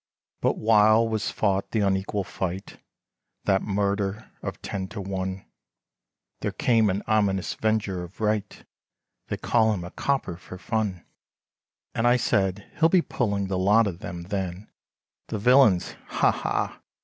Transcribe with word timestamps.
But 0.41 0.57
while 0.57 1.07
was 1.07 1.29
fought 1.29 1.69
the 1.69 1.81
unequal 1.81 2.23
fight, 2.23 2.77
That 3.43 3.61
murder 3.61 4.31
of 4.41 4.59
ten 4.63 4.87
to 4.87 4.99
one, 4.99 5.45
There 6.39 6.51
came 6.51 6.89
an 6.89 7.03
ominous 7.05 7.55
venger 7.55 8.03
of 8.03 8.19
right, 8.19 8.65
They 9.27 9.37
call 9.37 9.73
him 9.73 9.83
a 9.83 9.91
copper 9.91 10.37
for 10.37 10.57
fun, 10.57 11.05
And 11.93 12.07
I 12.07 12.17
said 12.17 12.67
he'll 12.79 12.89
be 12.89 13.03
pulling 13.03 13.45
the 13.45 13.59
lot 13.59 13.85
of 13.85 13.99
them; 13.99 14.23
then 14.23 14.71
The 15.27 15.37
villians 15.37 15.93
ha! 16.07 16.31
ha! 16.31 16.81